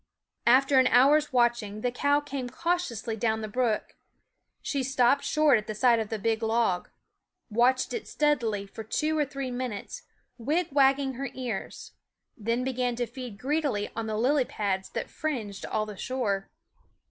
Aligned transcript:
After 0.47 0.79
an 0.79 0.87
hour's 0.87 1.31
watching, 1.31 1.81
the 1.81 1.91
cow 1.91 2.21
came 2.21 2.49
cau 2.49 2.77
tiously 2.77 3.19
down 3.19 3.41
the 3.41 3.47
brook. 3.47 3.97
She 4.63 4.81
stopped 4.81 5.23
short 5.23 5.59
at 5.69 5.77
sight 5.77 5.99
of 5.99 6.09
the 6.09 6.17
big 6.17 6.41
log; 6.41 6.89
watched 7.51 7.93
it 7.93 8.07
steadily 8.07 8.65
|' 8.65 8.65
for 8.73 8.83
two 8.83 9.15
or 9.15 9.25
three 9.25 9.51
minutes, 9.51 10.01
wigwagging 10.39 11.13
her 11.17 11.27
I 11.27 11.31
ears; 11.35 11.91
then 12.35 12.63
began 12.63 12.95
to 12.95 13.05
feed 13.05 13.37
greedily 13.37 13.91
on 13.95 14.07
the 14.07 14.17
lily 14.17 14.45
pads 14.45 14.89
that 14.89 15.11
fringed 15.11 15.67
all 15.67 15.85
the 15.85 15.97
shore. 15.97 16.49